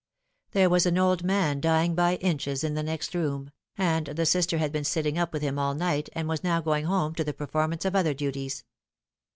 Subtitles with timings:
[0.53, 4.57] There was an old man dying by inches in the next room; and the Sister
[4.57, 7.33] had been sitting up with him all night, and was now going home to the
[7.35, 8.63] performance of other duties.